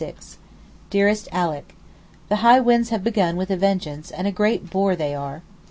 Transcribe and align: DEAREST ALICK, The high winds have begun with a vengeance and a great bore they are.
DEAREST 0.89 1.27
ALICK, 1.31 1.75
The 2.27 2.37
high 2.37 2.59
winds 2.59 2.89
have 2.89 3.03
begun 3.03 3.37
with 3.37 3.51
a 3.51 3.55
vengeance 3.55 4.09
and 4.09 4.25
a 4.25 4.31
great 4.31 4.67
bore 4.71 4.95
they 4.95 5.13
are. 5.13 5.43